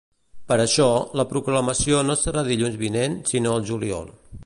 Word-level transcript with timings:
Per 0.51 0.55
això, 0.63 0.87
la 1.21 1.27
proclamació 1.35 2.01
no 2.09 2.17
serà 2.23 2.47
dilluns 2.51 2.83
vinent 2.87 3.23
sinó 3.35 3.57
al 3.59 3.73
juliol. 3.73 4.15